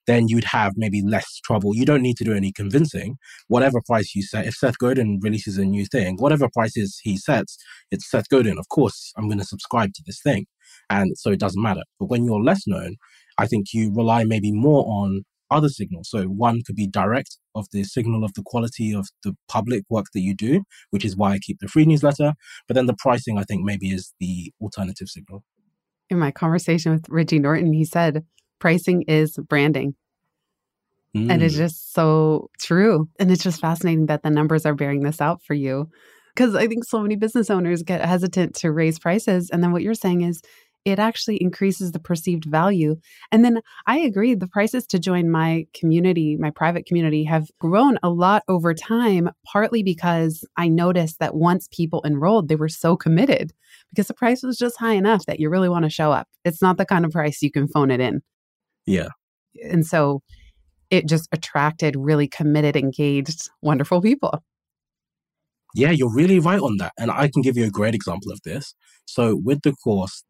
[0.07, 1.75] then you'd have maybe less trouble.
[1.75, 3.17] You don't need to do any convincing.
[3.49, 7.55] Whatever price you set, if Seth Godin releases a new thing, whatever prices he sets,
[7.91, 8.57] it's Seth Godin.
[8.57, 10.47] Of course, I'm going to subscribe to this thing.
[10.89, 11.83] And so it doesn't matter.
[11.99, 12.95] But when you're less known,
[13.37, 16.09] I think you rely maybe more on other signals.
[16.09, 20.07] So one could be direct of the signal of the quality of the public work
[20.13, 22.33] that you do, which is why I keep the free newsletter.
[22.67, 25.43] But then the pricing, I think maybe is the alternative signal.
[26.09, 28.25] In my conversation with Reggie Norton, he said,
[28.59, 29.95] pricing is branding.
[31.15, 31.31] Mm.
[31.31, 31.59] And it's mm.
[31.59, 33.09] just so true.
[33.19, 35.89] And it's just fascinating that the numbers are bearing this out for you.
[36.35, 39.49] Because I think so many business owners get hesitant to raise prices.
[39.49, 40.41] And then what you're saying is
[40.85, 42.95] it actually increases the perceived value.
[43.31, 47.97] And then I agree, the prices to join my community, my private community, have grown
[48.03, 52.95] a lot over time, partly because I noticed that once people enrolled, they were so
[52.95, 53.51] committed
[53.89, 56.27] because the price was just high enough that you really want to show up.
[56.45, 58.21] It's not the kind of price you can phone it in.
[58.85, 59.09] Yeah.
[59.63, 60.21] And so
[60.91, 64.43] it just attracted really committed, engaged, wonderful people.
[65.73, 66.93] Yeah, you're really right on that.
[66.97, 68.75] And I can give you a great example of this.
[69.05, 70.23] So with the course,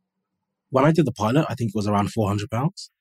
[0.75, 2.91] when I did the pilot, I think it was around 400 pounds.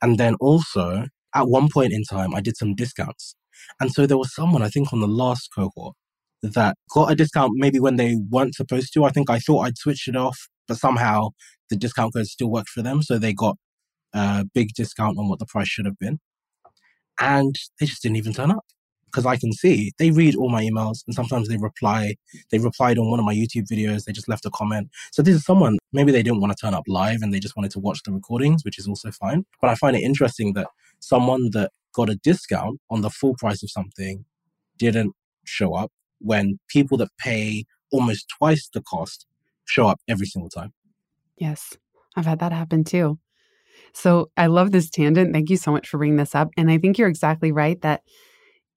[0.00, 3.34] And then also at one point in time, I did some discounts.
[3.80, 5.96] And so there was someone, I think on the last cohort,
[6.42, 9.04] that got a discount maybe when they weren't supposed to.
[9.04, 11.30] I think I thought I'd switched it off, but somehow
[11.70, 13.02] the discount code still worked for them.
[13.02, 13.56] So they got
[14.12, 16.20] a big discount on what the price should have been.
[17.18, 18.64] And they just didn't even turn up
[19.14, 22.16] because I can see they read all my emails and sometimes they reply.
[22.50, 24.04] They replied on one of my YouTube videos.
[24.04, 24.90] They just left a comment.
[25.12, 27.56] So this is someone, maybe they didn't want to turn up live and they just
[27.56, 29.46] wanted to watch the recordings, which is also fine.
[29.60, 30.66] But I find it interesting that
[30.98, 34.24] someone that got a discount on the full price of something
[34.78, 39.26] didn't show up when people that pay almost twice the cost
[39.64, 40.72] show up every single time.
[41.36, 41.76] Yes,
[42.16, 43.20] I've had that happen too.
[43.92, 45.32] So I love this tangent.
[45.32, 46.48] Thank you so much for bringing this up.
[46.56, 48.02] And I think you're exactly right that,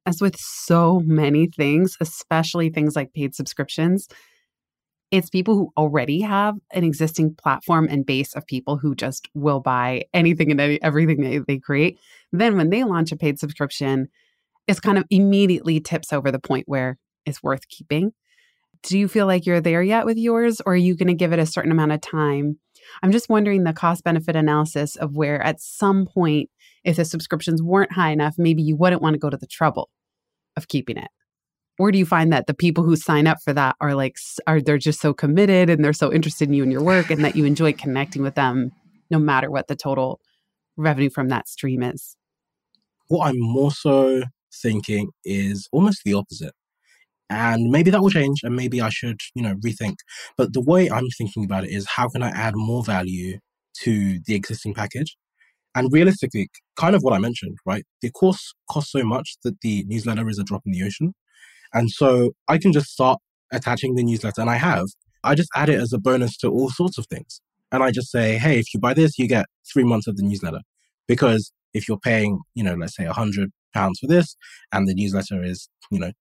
[0.07, 4.07] as with so many things, especially things like paid subscriptions,
[5.11, 9.59] it's people who already have an existing platform and base of people who just will
[9.59, 11.99] buy anything and everything they, create.
[12.31, 14.07] Then when they launch a paid subscription,
[14.65, 18.13] it's kind of immediately tips over the point where it's worth keeping.
[18.83, 21.33] Do you feel like you're there yet with yours, or are you going to give
[21.33, 22.59] it a certain amount of time
[23.03, 26.49] I'm just wondering the cost benefit analysis of where at some point,
[26.83, 29.89] if the subscriptions weren't high enough, maybe you wouldn't want to go to the trouble
[30.57, 31.07] of keeping it.
[31.79, 34.17] Or do you find that the people who sign up for that are like,
[34.47, 37.23] are they're just so committed and they're so interested in you and your work and
[37.23, 38.71] that you enjoy connecting with them
[39.11, 40.19] no matter what the total
[40.75, 42.17] revenue from that stream is?
[43.07, 46.53] What I'm more so thinking is almost the opposite.
[47.29, 49.95] And maybe that will change and maybe I should, you know, rethink.
[50.35, 53.39] But the way I'm thinking about it is how can I add more value
[53.83, 55.15] to the existing package?
[55.77, 57.85] And realistically, kind of what I mentioned, right?
[58.01, 61.13] The course costs so much that the newsletter is a drop in the ocean.
[61.71, 63.19] And so I can just start
[63.53, 64.87] attaching the newsletter and I have.
[65.23, 67.41] I just add it as a bonus to all sorts of things.
[67.71, 70.23] And I just say, hey, if you buy this, you get three months of the
[70.23, 70.61] newsletter.
[71.07, 74.35] Because if you're paying, you know, let's say a hundred pounds for this
[74.71, 76.11] and the newsletter is, you know,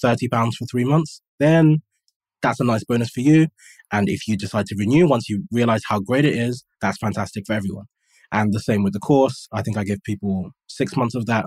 [0.00, 1.78] 30 pounds for three months, then
[2.42, 3.48] that's a nice bonus for you.
[3.90, 7.44] And if you decide to renew, once you realize how great it is, that's fantastic
[7.44, 7.86] for everyone.
[8.32, 9.48] And the same with the course.
[9.52, 11.46] I think I give people six months of that.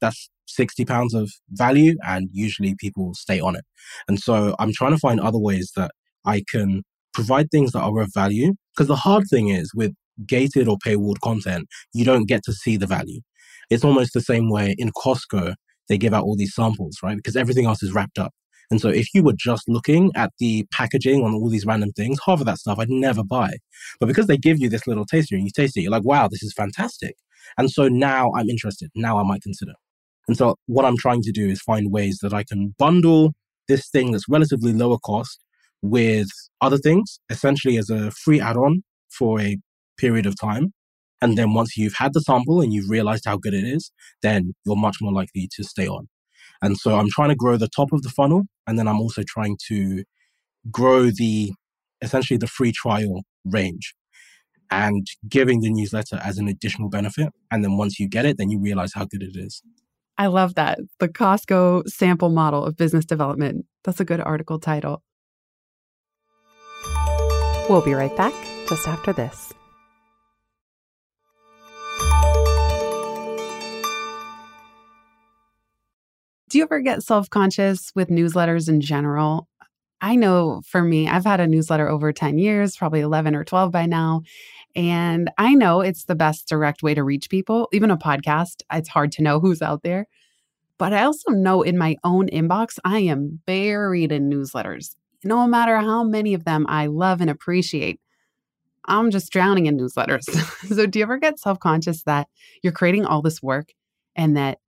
[0.00, 3.64] That's 60 pounds of value and usually people stay on it.
[4.08, 5.92] And so I'm trying to find other ways that
[6.24, 8.54] I can provide things that are of value.
[8.74, 9.92] Because the hard thing is with
[10.26, 13.20] gated or paywalled content, you don't get to see the value.
[13.68, 15.54] It's almost the same way in Costco
[15.88, 17.16] they give out all these samples, right?
[17.16, 18.32] Because everything else is wrapped up.
[18.70, 22.18] And so if you were just looking at the packaging on all these random things,
[22.24, 23.50] half of that stuff I'd never buy.
[23.98, 26.28] But because they give you this little taster and you taste it, you're like, wow,
[26.28, 27.16] this is fantastic.
[27.58, 28.90] And so now I'm interested.
[28.94, 29.72] Now I might consider.
[30.28, 33.32] And so what I'm trying to do is find ways that I can bundle
[33.66, 35.40] this thing that's relatively lower cost
[35.82, 36.28] with
[36.60, 39.58] other things, essentially as a free add on for a
[39.98, 40.72] period of time.
[41.22, 43.90] And then once you've had the sample and you've realized how good it is,
[44.22, 46.08] then you're much more likely to stay on.
[46.62, 48.44] And so I'm trying to grow the top of the funnel.
[48.66, 50.04] And then I'm also trying to
[50.70, 51.52] grow the
[52.02, 53.94] essentially the free trial range
[54.70, 57.28] and giving the newsletter as an additional benefit.
[57.50, 59.62] And then once you get it, then you realize how good it is.
[60.16, 60.78] I love that.
[60.98, 63.66] The Costco sample model of business development.
[63.84, 65.02] That's a good article title.
[67.68, 68.34] We'll be right back
[68.68, 69.52] just after this.
[76.50, 79.46] Do you ever get self conscious with newsletters in general?
[80.00, 83.70] I know for me, I've had a newsletter over 10 years, probably 11 or 12
[83.70, 84.22] by now.
[84.74, 87.68] And I know it's the best direct way to reach people.
[87.72, 90.06] Even a podcast, it's hard to know who's out there.
[90.76, 94.96] But I also know in my own inbox, I am buried in newsletters.
[95.22, 98.00] No matter how many of them I love and appreciate,
[98.86, 100.24] I'm just drowning in newsletters.
[100.74, 102.26] so, do you ever get self conscious that
[102.64, 103.72] you're creating all this work
[104.16, 104.58] and that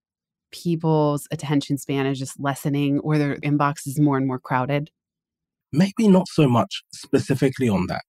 [0.52, 4.90] people's attention span is just lessening or their inbox is more and more crowded?
[5.72, 8.02] Maybe not so much specifically on that.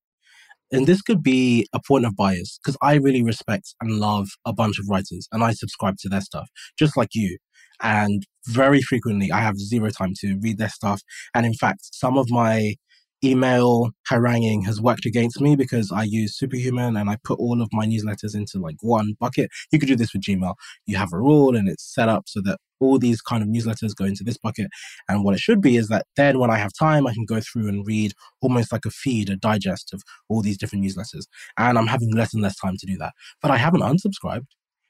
[0.72, 4.54] And this could be a point of bias because I really respect and love a
[4.54, 7.38] bunch of writers and I subscribe to their stuff, just like you.
[7.82, 11.02] And very frequently, I have zero time to read their stuff.
[11.36, 12.76] And in fact, some of my
[13.24, 17.70] email haranguing has worked against me because I use Superhuman and I put all of
[17.72, 19.50] my newsletters into like one bucket.
[19.72, 20.56] You could do this with Gmail.
[20.86, 23.96] You have a rule and it's set up so that all these kind of newsletters
[23.96, 24.68] go into this bucket.
[25.08, 27.40] And what it should be is that then when I have time, I can go
[27.40, 31.26] through and read almost like a feed, a digest of all these different newsletters.
[31.58, 33.14] And I'm having less and less time to do that.
[33.42, 34.48] But I haven't unsubscribed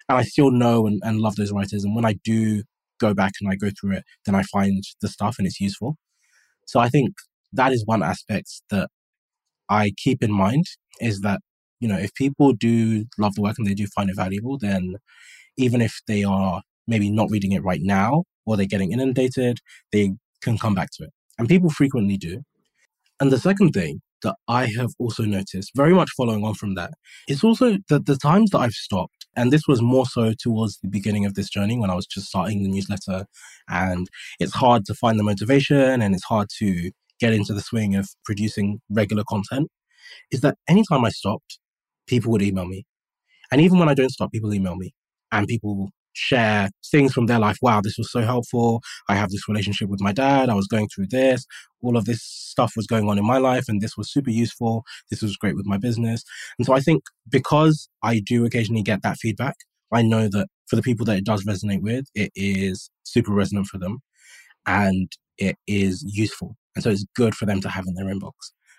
[0.10, 1.84] and I still know and, and love those writers.
[1.84, 2.64] And when I do
[3.00, 5.98] go back and I go through it, then I find the stuff and it's useful.
[6.66, 7.14] So I think
[7.54, 8.90] that is one aspect that
[9.70, 10.66] I keep in mind
[11.00, 11.40] is that,
[11.80, 14.96] you know, if people do love the work and they do find it valuable, then
[15.58, 19.60] even if they are maybe not reading it right now or they're getting inundated,
[19.92, 21.12] they can come back to it.
[21.38, 22.42] And people frequently do.
[23.20, 26.92] And the second thing that I have also noticed, very much following on from that,
[27.28, 30.88] is also that the times that I've stopped, and this was more so towards the
[30.88, 33.26] beginning of this journey when I was just starting the newsletter,
[33.68, 34.08] and
[34.40, 36.92] it's hard to find the motivation and it's hard to
[37.24, 39.70] get into the swing of producing regular content
[40.32, 41.60] is that anytime I stopped,
[42.08, 42.86] people would email me.
[43.52, 44.94] And even when I don't stop, people email me
[45.32, 47.58] and people share things from their life.
[47.62, 48.82] Wow, this was so helpful.
[49.10, 50.50] I have this relationship with my dad.
[50.50, 51.46] I was going through this.
[51.82, 54.84] All of this stuff was going on in my life, and this was super useful.
[55.10, 56.24] This was great with my business.
[56.58, 59.56] And so I think because I do occasionally get that feedback,
[59.92, 63.68] I know that for the people that it does resonate with, it is super resonant
[63.68, 64.02] for them
[64.66, 66.56] and it is useful.
[66.76, 68.34] And so it's good for them to have in their inbox.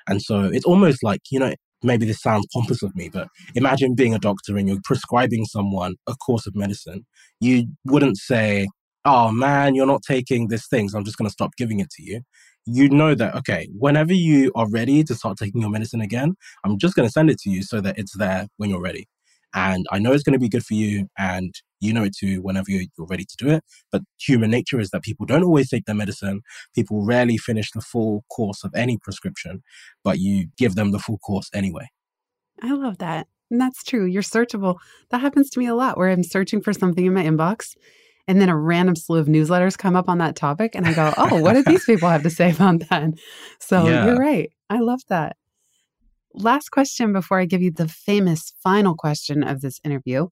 [0.09, 3.95] And so it's almost like, you know, maybe this sounds pompous of me, but imagine
[3.95, 7.07] being a doctor and you're prescribing someone a course of medicine.
[7.41, 8.69] You wouldn't say,
[9.05, 11.91] oh man, you're not taking this thing, so I'm just going to stop giving it
[11.91, 12.23] to you.
[12.67, 16.79] You know that, okay, whenever you are ready to start taking your medicine again, I'm
[16.79, 19.07] just going to send it to you so that it's there when you're ready.
[19.55, 22.41] And I know it's going to be good for you and you know it too
[22.43, 23.63] whenever you're, ready to do it.
[23.93, 26.41] But human nature is that people don't always take their medicine.
[26.75, 29.63] People rarely finish the full course of any prescription,
[30.03, 31.89] but you give them the full course anyway.
[32.63, 33.27] I love that.
[33.51, 34.07] And that's true.
[34.07, 34.77] You're searchable.
[35.11, 37.75] That happens to me a lot where I'm searching for something in my inbox
[38.27, 41.13] and then a random slew of newsletters come up on that topic and I go,
[41.17, 43.11] "Oh, what did these people have to say about that?"
[43.61, 44.07] So, yeah.
[44.07, 44.51] you're right.
[44.71, 45.37] I love that.
[46.33, 50.29] Last question before I give you the famous final question of this interview.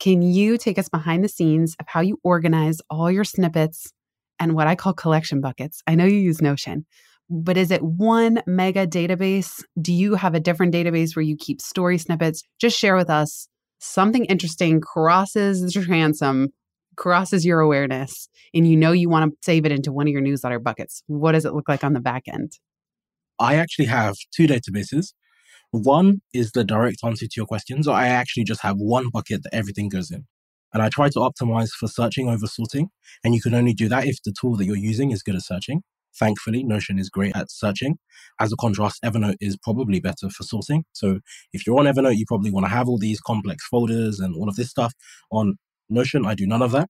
[0.00, 3.92] Can you take us behind the scenes of how you organize all your snippets
[4.38, 5.82] and what I call collection buckets?
[5.86, 6.86] I know you use Notion,
[7.28, 9.62] but is it one mega database?
[9.80, 12.42] Do you have a different database where you keep story snippets?
[12.60, 13.48] Just share with us
[13.80, 16.50] something interesting crosses the transom,
[16.96, 20.22] crosses your awareness, and you know you want to save it into one of your
[20.22, 21.02] newsletter buckets.
[21.06, 22.52] What does it look like on the back end?
[23.40, 25.12] I actually have two databases.
[25.70, 27.86] One is the direct answer to your questions.
[27.86, 30.24] So I actually just have one bucket that everything goes in.
[30.72, 32.90] And I try to optimize for searching over sorting.
[33.24, 35.42] And you can only do that if the tool that you're using is good at
[35.42, 35.82] searching.
[36.18, 37.98] Thankfully, Notion is great at searching.
[38.40, 40.84] As a contrast, Evernote is probably better for sorting.
[40.92, 41.20] So
[41.52, 44.48] if you're on Evernote, you probably want to have all these complex folders and all
[44.48, 44.92] of this stuff.
[45.30, 45.56] On
[45.88, 46.88] Notion, I do none of that.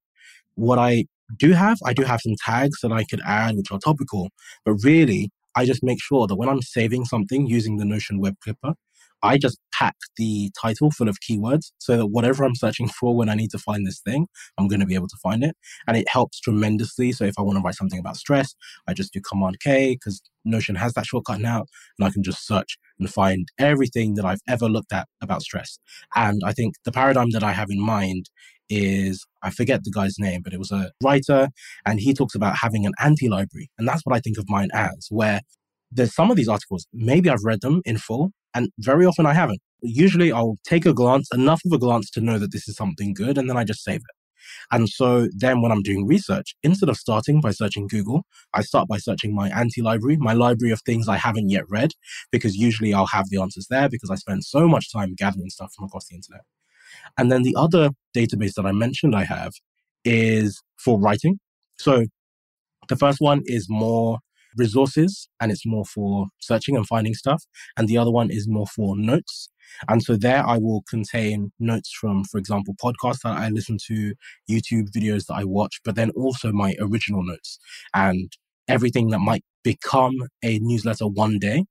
[0.55, 1.05] What I
[1.37, 4.29] do have, I do have some tags that I could add, which are topical,
[4.65, 8.35] but really, I just make sure that when I'm saving something using the Notion web
[8.43, 8.73] clipper,
[9.21, 13.29] I just pack the title full of keywords so that whatever I'm searching for when
[13.29, 15.55] I need to find this thing, I'm going to be able to find it.
[15.87, 17.11] And it helps tremendously.
[17.11, 18.55] So if I want to write something about stress,
[18.87, 21.65] I just do Command K because Notion has that shortcut now,
[21.97, 25.79] and I can just search and find everything that I've ever looked at about stress.
[26.15, 28.29] And I think the paradigm that I have in mind
[28.69, 31.49] is I forget the guy's name, but it was a writer,
[31.85, 33.69] and he talks about having an anti library.
[33.77, 35.41] And that's what I think of mine as, where
[35.91, 39.33] there's some of these articles, maybe I've read them in full, and very often I
[39.33, 39.59] haven't.
[39.81, 43.13] Usually I'll take a glance, enough of a glance to know that this is something
[43.13, 44.15] good, and then I just save it.
[44.71, 48.23] And so then when I'm doing research, instead of starting by searching Google,
[48.53, 51.91] I start by searching my anti library, my library of things I haven't yet read,
[52.31, 55.73] because usually I'll have the answers there because I spend so much time gathering stuff
[55.75, 56.41] from across the internet.
[57.17, 59.53] And then the other database that I mentioned I have
[60.03, 61.39] is for writing.
[61.77, 62.05] So
[62.87, 64.19] the first one is more
[64.57, 67.43] resources and it's more for searching and finding stuff.
[67.77, 69.49] And the other one is more for notes.
[69.87, 74.13] And so there I will contain notes from, for example, podcasts that I listen to,
[74.49, 77.59] YouTube videos that I watch, but then also my original notes
[77.93, 78.31] and
[78.67, 81.65] everything that might become a newsletter one day.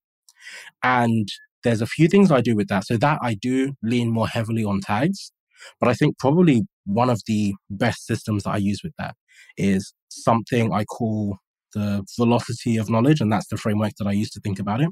[0.82, 1.28] And
[1.64, 2.86] there's a few things I do with that.
[2.86, 5.32] So that I do lean more heavily on tags.
[5.80, 9.16] But I think probably one of the best systems that I use with that
[9.56, 11.38] is something I call
[11.74, 13.20] the velocity of knowledge.
[13.20, 14.88] And that's the framework that I used to think about it,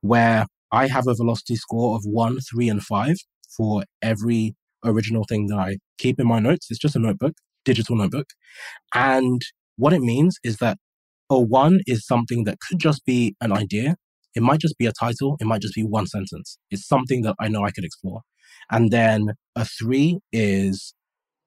[0.00, 3.16] where I have a velocity score of one, three, and five
[3.56, 4.54] for every
[4.84, 6.68] original thing that I keep in my notes.
[6.70, 8.28] It's just a notebook, digital notebook.
[8.94, 9.42] And
[9.76, 10.78] what it means is that
[11.30, 13.96] a one is something that could just be an idea.
[14.34, 15.36] It might just be a title.
[15.40, 16.58] It might just be one sentence.
[16.70, 18.20] It's something that I know I could explore.
[18.70, 20.94] And then a three is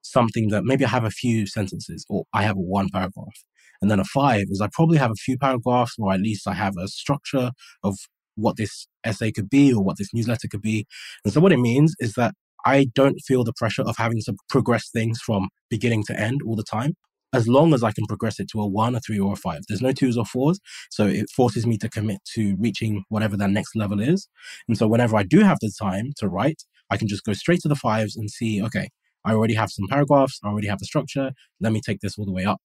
[0.02, 3.44] something that maybe I have a few sentences or I have one paragraph.
[3.82, 6.54] And then a five is I probably have a few paragraphs or at least I
[6.54, 7.52] have a structure
[7.84, 7.98] of
[8.36, 10.86] what this essay could be or what this newsletter could be.
[11.26, 12.34] And so what it means is that
[12.66, 16.56] I don't feel the pressure of having to progress things from beginning to end all
[16.56, 16.94] the time.
[17.34, 19.62] As long as I can progress it to a one, a three, or a five.
[19.68, 20.60] There's no twos or fours.
[20.90, 24.28] So it forces me to commit to reaching whatever that next level is.
[24.68, 27.62] And so whenever I do have the time to write, I can just go straight
[27.62, 28.90] to the fives and see, okay,
[29.24, 31.32] I already have some paragraphs, I already have the structure.
[31.62, 32.60] Let me take this all the way up.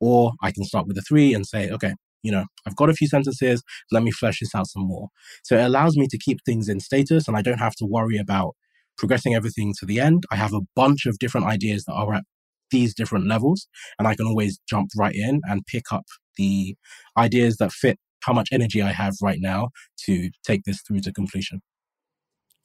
[0.00, 2.94] Or I can start with a three and say, okay, you know, I've got a
[2.94, 3.62] few sentences.
[3.90, 5.08] Let me flesh this out some more.
[5.44, 8.18] So it allows me to keep things in status and I don't have to worry
[8.18, 8.54] about
[8.98, 10.24] progressing everything to the end.
[10.30, 12.24] I have a bunch of different ideas that are at
[12.70, 13.68] these different levels
[13.98, 16.04] and I can always jump right in and pick up
[16.36, 16.76] the
[17.16, 19.68] ideas that fit how much energy I have right now
[20.06, 21.60] to take this through to completion.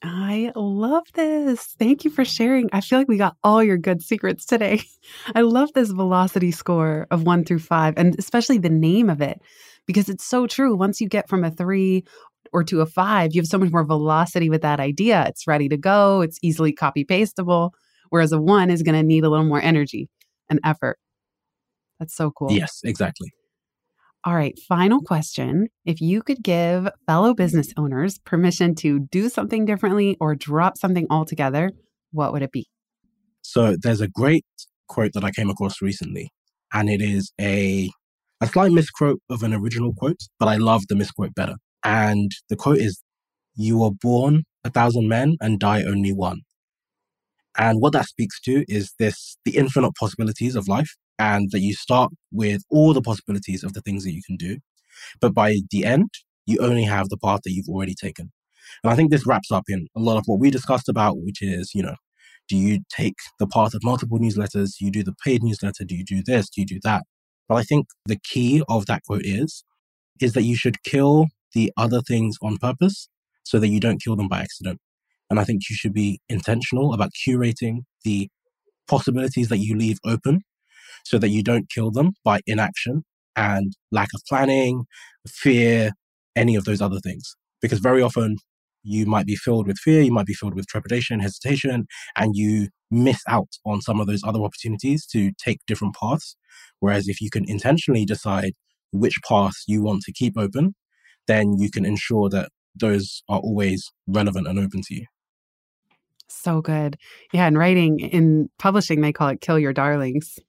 [0.03, 1.63] I love this.
[1.77, 2.69] Thank you for sharing.
[2.73, 4.81] I feel like we got all your good secrets today.
[5.35, 9.39] I love this velocity score of one through five, and especially the name of it,
[9.85, 10.75] because it's so true.
[10.75, 12.03] Once you get from a three
[12.51, 15.25] or to a five, you have so much more velocity with that idea.
[15.27, 17.73] It's ready to go, it's easily copy pastable,
[18.09, 20.09] whereas a one is going to need a little more energy
[20.49, 20.97] and effort.
[21.99, 22.51] That's so cool.
[22.51, 23.31] Yes, exactly.
[24.23, 25.69] All right, final question.
[25.83, 31.07] If you could give fellow business owners permission to do something differently or drop something
[31.09, 31.71] altogether,
[32.11, 32.67] what would it be?
[33.41, 34.45] So there's a great
[34.87, 36.29] quote that I came across recently,
[36.71, 37.89] and it is a
[38.41, 41.55] a slight misquote of an original quote, but I love the misquote better.
[41.83, 43.01] And the quote is,
[43.55, 46.41] "You were born a thousand men and die only one."
[47.57, 51.75] And what that speaks to is this the infinite possibilities of life and that you
[51.75, 54.57] start with all the possibilities of the things that you can do.
[55.19, 56.09] But by the end,
[56.47, 58.31] you only have the path that you've already taken.
[58.83, 61.43] And I think this wraps up in a lot of what we discussed about, which
[61.43, 61.95] is, you know,
[62.49, 64.71] do you take the path of multiple newsletters?
[64.79, 65.85] Do you do the paid newsletter?
[65.85, 66.49] Do you do this?
[66.49, 67.03] Do you do that?
[67.47, 69.63] But I think the key of that quote is,
[70.19, 73.09] is that you should kill the other things on purpose
[73.43, 74.79] so that you don't kill them by accident.
[75.29, 78.29] And I think you should be intentional about curating the
[78.87, 80.41] possibilities that you leave open
[81.03, 83.03] so that you don't kill them by inaction
[83.35, 84.85] and lack of planning,
[85.27, 85.91] fear,
[86.35, 87.35] any of those other things.
[87.61, 88.37] Because very often
[88.83, 91.85] you might be filled with fear, you might be filled with trepidation, hesitation,
[92.15, 96.35] and you miss out on some of those other opportunities to take different paths.
[96.79, 98.53] Whereas if you can intentionally decide
[98.91, 100.75] which path you want to keep open,
[101.27, 105.05] then you can ensure that those are always relevant and open to you.
[106.27, 106.97] So good.
[107.33, 107.47] Yeah.
[107.47, 110.39] In writing, in publishing, they call it kill your darlings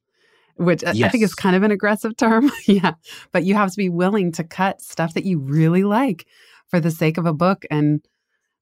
[0.57, 1.03] which yes.
[1.03, 2.51] I think is kind of an aggressive term.
[2.67, 2.93] yeah.
[3.33, 6.27] But you have to be willing to cut stuff that you really like
[6.69, 7.65] for the sake of a book.
[7.71, 8.01] And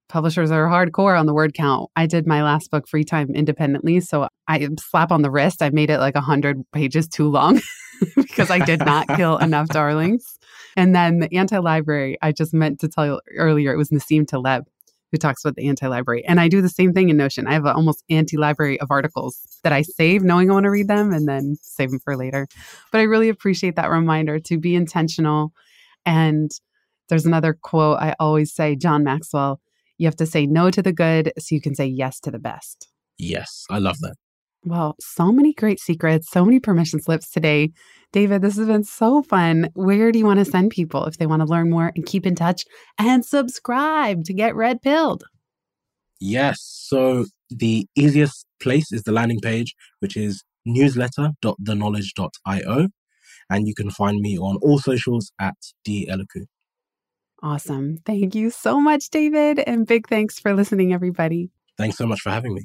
[0.09, 1.91] publishers are hardcore on the word count.
[1.97, 4.01] I did my last book, Free Time, independently.
[4.01, 5.63] So I slap on the wrist.
[5.63, 7.61] I made it like 100 pages too long
[8.17, 10.39] because I did not kill enough darlings.
[10.77, 14.27] And then the anti library, I just meant to tell you earlier, it was Nassim
[14.27, 14.67] Taleb
[15.11, 16.25] who talks about the anti library.
[16.25, 17.47] And I do the same thing in Notion.
[17.47, 20.71] I have an almost anti library of articles that I save knowing I want to
[20.71, 22.47] read them and then save them for later.
[22.93, 25.53] But I really appreciate that reminder to be intentional.
[26.07, 26.51] And
[27.09, 29.61] there's another quote I always say John Maxwell
[30.01, 32.39] you have to say no to the good so you can say yes to the
[32.39, 32.89] best.
[33.19, 34.15] Yes, I love that.
[34.65, 37.73] Well, so many great secrets, so many permission slips today.
[38.13, 39.71] David, this has been so fun.
[39.75, 42.27] Where do you want to send people if they want to learn more and keep
[42.27, 42.67] in touch
[42.99, 45.25] and subscribe to get red pilled?
[46.21, 46.61] Yes.
[46.61, 52.89] So the easiest place is the landing page, which is newsletter.theknowledge.io.
[53.49, 56.45] And you can find me on all socials at D Elikwu.
[57.43, 57.97] Awesome.
[58.05, 59.61] Thank you so much, David.
[59.61, 61.49] And big thanks for listening, everybody.
[61.79, 62.65] Thanks so much for having me.